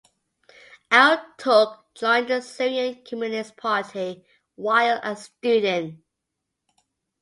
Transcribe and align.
Al-Turk 0.89 1.77
joined 1.93 2.29
the 2.29 2.41
Syrian 2.41 3.03
Communist 3.07 3.55
Party 3.55 4.25
while 4.55 4.99
a 5.03 5.15
student. 5.15 6.03